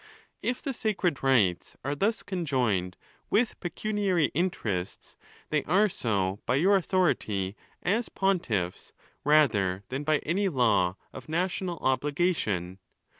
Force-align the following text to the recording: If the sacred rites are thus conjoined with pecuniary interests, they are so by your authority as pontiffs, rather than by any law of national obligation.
If 0.41 0.63
the 0.63 0.73
sacred 0.73 1.21
rites 1.21 1.77
are 1.83 1.93
thus 1.93 2.23
conjoined 2.23 2.97
with 3.29 3.59
pecuniary 3.59 4.31
interests, 4.33 5.15
they 5.51 5.63
are 5.65 5.87
so 5.89 6.39
by 6.47 6.55
your 6.55 6.75
authority 6.75 7.55
as 7.83 8.09
pontiffs, 8.09 8.93
rather 9.23 9.83
than 9.89 10.03
by 10.03 10.17
any 10.25 10.49
law 10.49 10.95
of 11.13 11.29
national 11.29 11.77
obligation. 11.83 12.79